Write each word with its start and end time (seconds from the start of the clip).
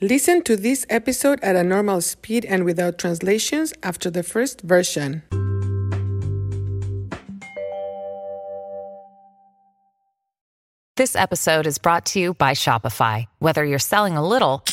Listen 0.00 0.42
to 0.42 0.56
this 0.56 0.84
episode 0.90 1.38
at 1.40 1.54
a 1.54 1.62
normal 1.62 2.00
speed 2.00 2.44
and 2.44 2.64
without 2.64 2.98
translations 2.98 3.72
after 3.84 4.10
the 4.10 4.24
first 4.24 4.60
version. 4.62 5.22
This 10.96 11.14
episode 11.14 11.68
is 11.68 11.78
brought 11.78 12.06
to 12.06 12.18
you 12.18 12.34
by 12.34 12.54
Shopify. 12.54 13.26
Whether 13.38 13.64
you're 13.64 13.78
selling 13.78 14.16
a 14.16 14.26
little 14.26 14.64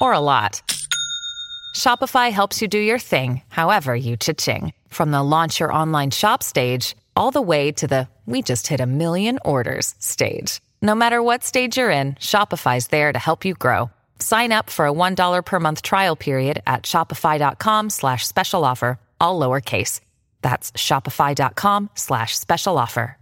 or 0.00 0.12
a 0.12 0.20
lot, 0.20 0.62
Shopify 1.74 2.30
helps 2.30 2.62
you 2.62 2.68
do 2.68 2.78
your 2.78 3.00
thing, 3.00 3.42
however 3.48 3.96
you 3.96 4.16
cha-ching. 4.16 4.72
From 4.88 5.10
the 5.10 5.24
launch 5.24 5.58
your 5.58 5.72
online 5.72 6.12
shop 6.12 6.44
stage, 6.44 6.94
all 7.16 7.32
the 7.32 7.42
way 7.42 7.72
to 7.72 7.88
the 7.88 8.08
we 8.26 8.42
just 8.42 8.68
hit 8.68 8.80
a 8.80 8.86
million 8.86 9.40
orders 9.44 9.96
stage. 9.98 10.60
No 10.80 10.94
matter 10.94 11.20
what 11.20 11.42
stage 11.42 11.78
you're 11.78 11.90
in, 11.90 12.14
Shopify's 12.14 12.88
there 12.88 13.12
to 13.12 13.18
help 13.18 13.44
you 13.44 13.54
grow. 13.54 13.90
Sign 14.18 14.52
up 14.52 14.70
for 14.70 14.86
a 14.86 14.92
$1 14.92 15.44
per 15.44 15.60
month 15.60 15.82
trial 15.82 16.16
period 16.16 16.62
at 16.66 16.82
shopify.com 16.82 17.90
slash 17.90 18.26
special 18.26 18.64
offer, 18.64 18.98
all 19.20 19.38
lowercase. 19.38 20.00
That's 20.42 20.72
shopify.com 20.72 21.90
slash 21.94 22.36
special 22.36 22.78
offer. 22.78 23.16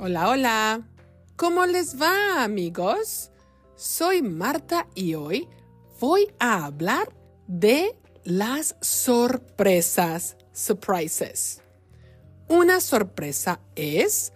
Hola, 0.00 0.28
hola. 0.28 0.82
¿Cómo 1.36 1.66
les 1.66 2.00
va, 2.00 2.44
amigos? 2.44 3.30
Soy 3.74 4.22
Marta 4.22 4.86
y 4.94 5.14
hoy 5.14 5.48
voy 6.00 6.28
a 6.38 6.64
hablar 6.64 7.08
de 7.48 7.98
las 8.24 8.76
sorpresas, 8.80 10.36
surprises. 10.52 11.62
Una 12.48 12.80
sorpresa 12.80 13.60
es 13.74 14.32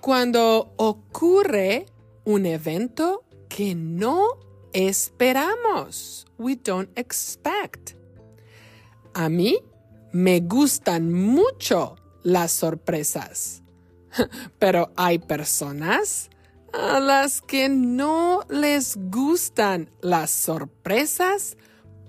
cuando 0.00 0.72
ocurre 0.76 1.86
un 2.24 2.46
evento 2.46 3.24
que 3.48 3.74
no 3.74 4.38
esperamos. 4.72 6.26
We 6.38 6.56
don't 6.56 6.90
expect. 6.96 7.94
A 9.14 9.28
mí 9.28 9.58
me 10.12 10.40
gustan 10.40 11.12
mucho 11.12 11.96
las 12.22 12.52
sorpresas, 12.52 13.62
pero 14.58 14.92
hay 14.96 15.18
personas 15.18 16.30
a 16.72 17.00
las 17.00 17.40
que 17.40 17.68
no 17.68 18.42
les 18.48 18.96
gustan 19.10 19.90
las 20.00 20.30
sorpresas 20.30 21.56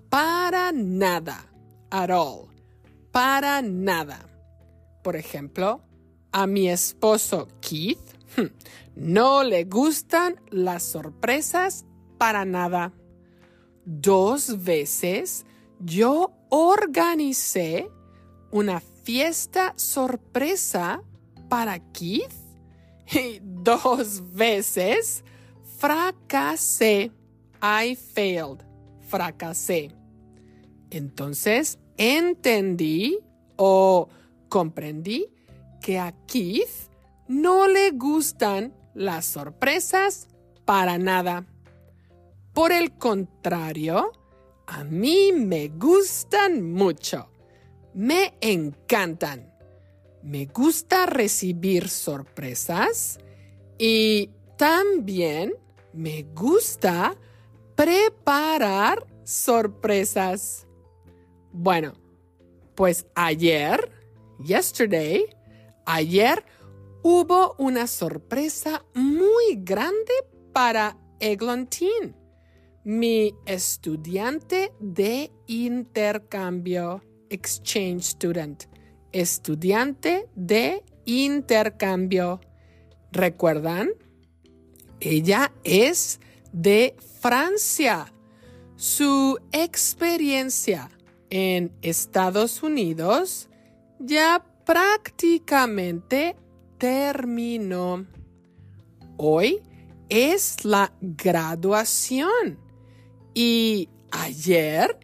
para 0.09 0.71
nada. 0.71 1.47
At 1.89 2.09
all. 2.09 2.47
Para 3.11 3.61
nada. 3.61 4.19
Por 5.03 5.15
ejemplo, 5.15 5.81
a 6.31 6.47
mi 6.47 6.69
esposo 6.69 7.47
Keith 7.71 7.99
hmm, 8.35 8.47
no 8.97 9.43
le 9.43 9.63
gustan 9.63 10.41
las 10.49 10.83
sorpresas 10.83 11.85
para 12.17 12.43
nada. 12.43 12.91
Dos 13.85 14.61
veces 14.65 15.45
yo 15.79 16.33
organicé 16.49 17.89
una 18.51 18.81
fiesta 18.81 19.73
sorpresa 19.77 21.01
para 21.47 21.79
Keith 21.93 22.33
y 23.09 23.39
dos 23.41 24.21
veces 24.33 25.23
fracasé. 25.77 27.09
I 27.61 27.95
failed. 27.95 28.65
Fracasé. 29.07 29.91
Entonces 30.89 31.79
entendí 31.95 33.17
o 33.55 34.09
comprendí 34.49 35.29
que 35.81 35.97
a 35.97 36.11
Keith 36.27 36.90
no 37.31 37.67
le 37.67 37.91
gustan 37.91 38.73
las 38.93 39.25
sorpresas 39.25 40.27
para 40.65 40.97
nada. 40.97 41.45
Por 42.53 42.73
el 42.73 42.97
contrario, 42.97 44.11
a 44.67 44.83
mí 44.83 45.31
me 45.31 45.69
gustan 45.69 46.73
mucho. 46.73 47.29
Me 47.93 48.33
encantan. 48.41 49.49
Me 50.21 50.45
gusta 50.45 51.05
recibir 51.05 51.87
sorpresas 51.87 53.17
y 53.77 54.29
también 54.57 55.53
me 55.93 56.23
gusta 56.35 57.15
preparar 57.75 59.07
sorpresas. 59.23 60.67
Bueno, 61.53 61.93
pues 62.75 63.07
ayer, 63.15 63.89
yesterday, 64.43 65.25
Ayer 65.85 66.43
hubo 67.03 67.55
una 67.57 67.87
sorpresa 67.87 68.85
muy 68.93 69.55
grande 69.57 70.13
para 70.53 70.97
Eglantine, 71.19 72.15
mi 72.83 73.33
estudiante 73.45 74.73
de 74.79 75.31
intercambio, 75.47 77.01
exchange 77.29 78.03
student, 78.03 78.63
estudiante 79.11 80.27
de 80.35 80.83
intercambio. 81.05 82.41
¿Recuerdan? 83.11 83.89
Ella 84.99 85.51
es 85.63 86.19
de 86.51 86.95
Francia. 87.19 88.13
Su 88.75 89.37
experiencia 89.51 90.89
en 91.29 91.71
Estados 91.81 92.63
Unidos 92.63 93.49
ya 93.99 94.43
prácticamente 94.65 96.35
terminó. 96.81 98.07
Hoy 99.17 99.61
es 100.09 100.65
la 100.65 100.91
graduación 100.99 102.57
y 103.35 103.87
ayer 104.09 104.97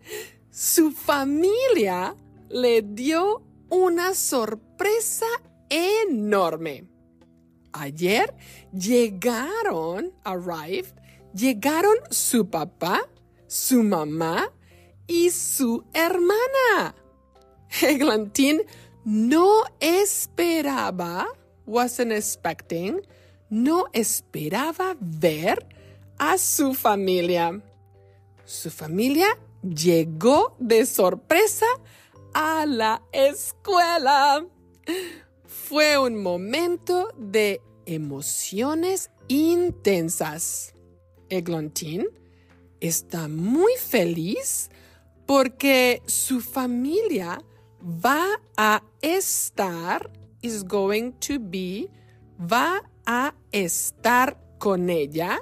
su 0.49 0.91
familia 0.91 2.15
le 2.49 2.81
dio 2.81 3.43
una 3.69 4.15
sorpresa 4.15 5.27
enorme. 5.69 6.87
Ayer 7.73 8.35
llegaron, 8.73 10.15
arrived, 10.23 10.95
llegaron 11.35 11.97
su 12.09 12.49
papá, 12.49 13.07
su 13.45 13.83
mamá 13.83 14.51
y 15.05 15.29
su 15.29 15.85
hermana. 15.93 16.95
Eglantine 17.83 18.65
no 19.05 19.61
esperaba, 19.79 21.27
wasn't 21.67 22.11
expecting, 22.11 23.01
no 23.49 23.85
esperaba 23.93 24.95
ver 24.99 25.65
a 26.17 26.37
su 26.37 26.73
familia. 26.73 27.61
Su 28.45 28.71
familia 28.71 29.27
llegó 29.61 30.55
de 30.59 30.85
sorpresa 30.85 31.65
a 32.33 32.65
la 32.65 33.01
escuela. 33.11 34.45
Fue 35.45 35.97
un 35.97 36.21
momento 36.21 37.09
de 37.17 37.61
emociones 37.85 39.11
intensas. 39.27 40.73
Eglantine 41.29 42.05
está 42.79 43.27
muy 43.27 43.73
feliz 43.73 44.69
porque 45.25 46.01
su 46.05 46.39
familia 46.39 47.41
va 47.83 48.25
a 48.55 48.83
estar, 49.01 50.09
is 50.53 50.63
going 50.63 51.13
to 51.19 51.39
be, 51.39 51.89
va 52.39 52.81
a 53.05 53.33
estar 53.51 54.37
con 54.57 54.89
ella 54.89 55.39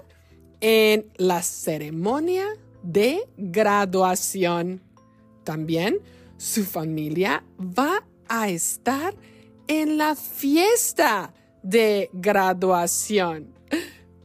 en 0.62 1.12
la 1.18 1.42
ceremonia 1.42 2.46
de 2.84 3.28
graduación. 3.38 4.82
También 5.44 6.00
su 6.38 6.64
familia 6.64 7.44
va 7.60 8.06
a 8.28 8.50
estar 8.50 9.16
en 9.68 9.98
la 9.98 10.16
fiesta 10.16 11.34
de 11.64 12.10
graduación. 12.14 13.54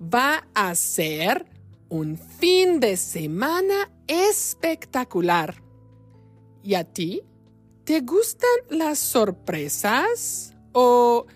Va 0.02 0.46
a 0.54 0.74
ser 0.74 1.46
un 1.88 2.16
fin 2.16 2.80
de 2.80 2.96
semana 2.96 3.90
espectacular. 4.06 5.62
¿Y 6.62 6.74
a 6.74 6.84
ti? 6.84 7.22
¿Te 7.84 8.00
gustan 8.00 8.50
las 8.68 8.98
sorpresas 8.98 10.49
o 10.72 11.26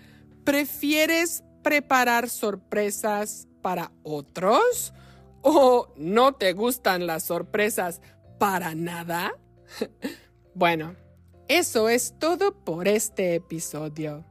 prefieres 0.43 1.43
preparar 1.63 2.29
sorpresas 2.29 3.47
para 3.61 3.91
otros? 4.03 4.93
¿O 5.41 5.93
no 5.95 6.33
te 6.33 6.53
gustan 6.53 7.07
las 7.07 7.23
sorpresas 7.23 8.01
para 8.39 8.75
nada? 8.75 9.33
bueno, 10.55 10.95
eso 11.47 11.89
es 11.89 12.15
todo 12.19 12.53
por 12.63 12.87
este 12.87 13.35
episodio. 13.35 14.25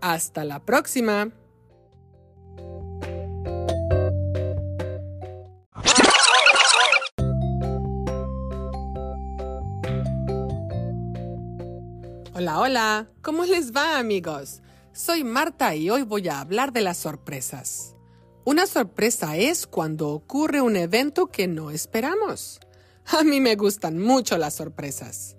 Hasta 0.00 0.44
la 0.44 0.64
próxima. 0.64 1.30
Hola, 12.42 12.58
hola. 12.58 13.08
¿Cómo 13.22 13.44
les 13.44 13.70
va, 13.70 14.00
amigos? 14.00 14.62
Soy 14.92 15.22
Marta 15.22 15.76
y 15.76 15.90
hoy 15.90 16.02
voy 16.02 16.26
a 16.26 16.40
hablar 16.40 16.72
de 16.72 16.80
las 16.80 16.98
sorpresas. 16.98 17.94
Una 18.44 18.66
sorpresa 18.66 19.36
es 19.36 19.64
cuando 19.68 20.08
ocurre 20.08 20.60
un 20.60 20.74
evento 20.74 21.28
que 21.28 21.46
no 21.46 21.70
esperamos. 21.70 22.58
A 23.06 23.22
mí 23.22 23.40
me 23.40 23.54
gustan 23.54 24.00
mucho 24.00 24.38
las 24.38 24.54
sorpresas, 24.54 25.36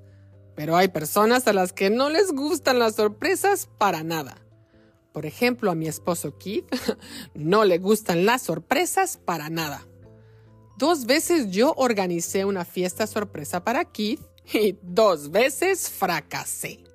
pero 0.55 0.77
hay 0.77 0.87
personas 0.87 1.45
a 1.45 1.51
las 1.51 1.73
que 1.73 1.89
no 1.89 2.09
les 2.09 2.31
gustan 2.31 2.79
las 2.79 2.95
sorpresas 2.95 3.67
para 3.77 4.01
nada. 4.03 4.37
Por 5.11 5.25
ejemplo, 5.25 5.71
a 5.71 5.75
mi 5.75 5.89
esposo 5.89 6.37
Keith 6.37 6.73
no 7.33 7.65
le 7.65 7.79
gustan 7.79 8.25
las 8.25 8.43
sorpresas 8.43 9.17
para 9.17 9.49
nada. 9.49 9.85
Dos 10.77 11.05
veces 11.05 11.51
yo 11.51 11.73
organicé 11.75 12.45
una 12.45 12.63
fiesta 12.63 13.07
sorpresa 13.07 13.61
para 13.65 13.83
Keith 13.83 14.21
y 14.53 14.77
dos 14.81 15.31
veces 15.31 15.89
fracasé. 15.89 16.92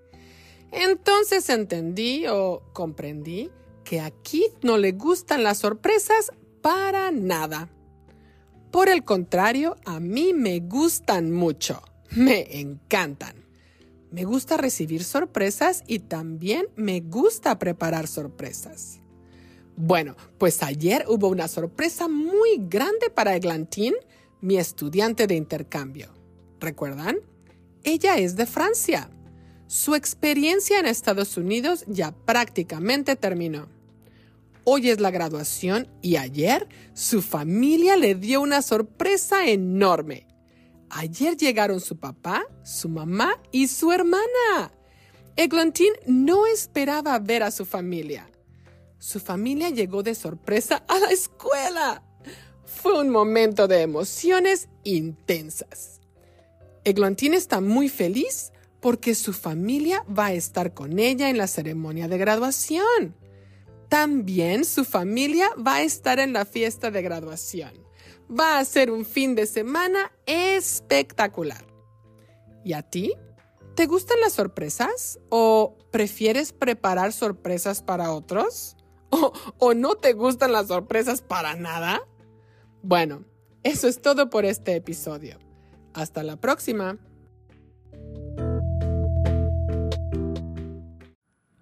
Entonces 0.71 1.49
entendí 1.49 2.27
o 2.27 2.63
comprendí 2.73 3.51
que 3.85 4.01
a 4.01 4.11
Keith 4.11 4.55
no 4.63 4.77
le 4.77 4.93
gustan 4.93 5.43
las 5.43 5.59
sorpresas 5.59 6.31
para 6.61 7.11
nada. 7.11 7.71
Por 8.71 8.89
el 8.89 9.05
contrario, 9.05 9.77
a 9.87 9.99
mí 9.99 10.35
me 10.35 10.61
gustan 10.61 11.33
mucho, 11.33 11.81
me 12.11 12.61
encantan. 12.61 13.47
Me 14.11 14.25
gusta 14.25 14.57
recibir 14.57 15.05
sorpresas 15.05 15.85
y 15.87 16.01
también 16.01 16.67
me 16.77 17.01
gusta 17.01 17.59
preparar 17.59 18.07
sorpresas. 18.07 19.01
Bueno, 19.77 20.17
pues 20.39 20.63
ayer 20.63 21.05
hubo 21.09 21.29
una 21.29 21.47
sorpresa 21.47 22.09
muy 22.09 22.57
grande 22.59 23.11
para 23.11 23.37
Eglantine, 23.37 23.97
mi 24.41 24.57
estudiante 24.57 25.27
de 25.27 25.37
intercambio. 25.37 26.09
¿Recuerdan? 26.59 27.19
Ella 27.85 28.19
es 28.19 28.35
de 28.35 28.47
Francia. 28.47 29.11
Su 29.69 29.95
experiencia 29.95 30.79
en 30.79 30.87
Estados 30.87 31.37
Unidos 31.37 31.85
ya 31.87 32.13
prácticamente 32.13 33.17
terminó. 33.17 33.69
Hoy 34.65 34.89
es 34.89 34.99
la 34.99 35.11
graduación 35.11 35.89
y 36.01 36.17
ayer 36.17 36.67
su 36.95 37.21
familia 37.21 37.99
le 37.99 38.15
dio 38.15 38.41
una 38.41 38.63
sorpresa 38.63 39.47
enorme. 39.47 40.27
Ayer 40.89 41.37
llegaron 41.37 41.81
su 41.81 41.99
papá, 41.99 42.47
su 42.65 42.89
mamá 42.89 43.39
y 43.53 43.69
su 43.69 43.93
hermana. 43.93 44.73
Eglantine 45.37 46.01
no 46.07 46.47
esperaba 46.47 47.19
ver 47.19 47.43
a 47.43 47.51
su 47.51 47.67
familia. 47.67 48.27
Su 48.99 49.21
familia 49.21 49.69
llegó 49.69 50.03
de 50.03 50.15
sorpresa 50.15 50.83
a 50.89 50.99
la 50.99 51.11
escuela. 51.11 52.03
Fue 52.65 52.99
un 52.99 53.11
momento 53.11 53.69
de 53.69 53.83
emociones 53.83 54.71
intensas. 54.85 56.01
Eglantine 56.85 57.37
está 57.37 57.61
muy 57.61 57.91
feliz 57.91 58.51
porque 58.81 59.15
su 59.15 59.33
familia 59.33 60.05
va 60.07 60.27
a 60.27 60.33
estar 60.33 60.75
con 60.75 60.99
ella 60.99 61.31
en 61.31 61.39
la 61.39 61.47
ceremonia 61.47 62.09
de 62.09 62.19
graduación. 62.19 63.17
También 63.89 64.65
su 64.65 64.85
familia 64.85 65.49
va 65.57 65.77
a 65.77 65.83
estar 65.83 66.19
en 66.19 66.33
la 66.33 66.45
fiesta 66.45 66.91
de 66.91 67.03
graduación. 67.03 67.73
Va 68.31 68.59
a 68.59 68.65
ser 68.65 68.91
un 68.91 69.05
fin 69.05 69.35
de 69.35 69.47
semana 69.47 70.13
espectacular. 70.27 71.67
¿Y 72.65 72.75
a 72.75 72.83
ti? 72.83 73.15
¿Te 73.75 73.87
gustan 73.87 74.21
las 74.21 74.35
sorpresas? 74.35 75.19
¿O 75.31 75.79
prefieres 75.91 76.53
preparar 76.53 77.13
sorpresas 77.13 77.83
para 77.83 78.13
otros? 78.13 78.77
¿O, 79.59 79.75
no 79.75 79.95
te 79.95 80.13
gustan 80.13 80.53
las 80.53 80.67
sorpresas 80.67 81.23
para 81.23 81.55
nada? 81.55 82.03
Bueno, 82.83 83.25
eso 83.63 83.89
es 83.89 84.03
todo 84.03 84.29
por 84.29 84.45
este 84.45 84.75
episodio. 84.75 85.39
Hasta 85.95 86.23
la 86.23 86.37
próxima. 86.37 86.99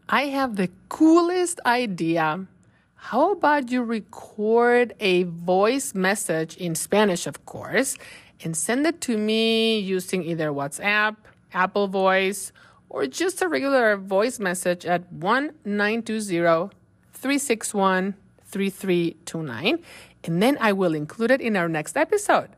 I 0.08 0.26
have 0.26 0.54
the 0.54 0.70
coolest 0.88 1.58
idea. 1.66 2.46
How 2.94 3.32
about 3.32 3.72
you 3.72 3.82
record 3.82 4.94
a 5.00 5.24
voice 5.24 5.96
message 5.96 6.56
in 6.56 6.76
Spanish, 6.76 7.26
of 7.26 7.44
course, 7.44 7.98
and 8.44 8.56
send 8.56 8.86
it 8.86 9.00
to 9.00 9.18
me 9.18 9.80
using 9.80 10.22
either 10.22 10.50
WhatsApp, 10.50 11.16
Apple 11.52 11.88
Voice, 11.88 12.52
or 12.88 13.08
just 13.08 13.42
a 13.42 13.48
regular 13.48 13.96
voice 13.96 14.38
message 14.38 14.86
at 14.86 15.12
1 15.12 15.50
361 15.64 18.14
3329. 18.44 19.78
And 20.22 20.42
then 20.42 20.56
I 20.60 20.72
will 20.72 20.94
include 20.94 21.32
it 21.32 21.40
in 21.40 21.56
our 21.56 21.68
next 21.68 21.96
episode. 21.96 22.50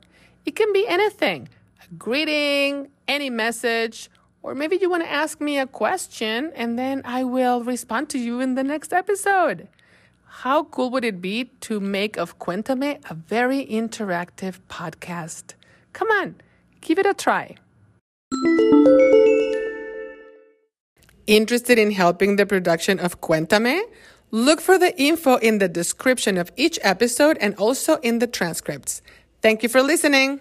It 0.44 0.54
can 0.54 0.70
be 0.74 0.86
anything 0.86 1.48
a 1.82 1.86
greeting, 1.94 2.88
any 3.06 3.30
message, 3.30 4.10
or 4.42 4.54
maybe 4.54 4.76
you 4.76 4.88
want 4.88 5.02
to 5.02 5.10
ask 5.10 5.40
me 5.40 5.58
a 5.58 5.66
question 5.66 6.52
and 6.54 6.78
then 6.78 7.02
I 7.04 7.24
will 7.24 7.62
respond 7.62 8.08
to 8.10 8.18
you 8.18 8.40
in 8.40 8.54
the 8.54 8.64
next 8.64 8.92
episode. 8.92 9.68
How 10.42 10.64
cool 10.64 10.90
would 10.90 11.04
it 11.04 11.20
be 11.20 11.50
to 11.62 11.80
make 11.80 12.16
of 12.16 12.38
Cuéntame 12.38 12.98
a 13.10 13.14
very 13.14 13.66
interactive 13.66 14.60
podcast? 14.68 15.54
Come 15.92 16.08
on, 16.10 16.36
give 16.80 16.98
it 16.98 17.06
a 17.06 17.14
try. 17.14 17.56
Interested 21.26 21.78
in 21.78 21.90
helping 21.90 22.36
the 22.36 22.46
production 22.46 22.98
of 22.98 23.20
Cuéntame? 23.20 23.80
Look 24.30 24.60
for 24.60 24.78
the 24.78 24.98
info 25.00 25.36
in 25.36 25.58
the 25.58 25.68
description 25.68 26.38
of 26.38 26.52
each 26.56 26.78
episode 26.82 27.38
and 27.40 27.54
also 27.56 27.96
in 27.96 28.18
the 28.18 28.26
transcripts. 28.26 29.02
Thank 29.42 29.62
you 29.62 29.68
for 29.68 29.82
listening. 29.82 30.40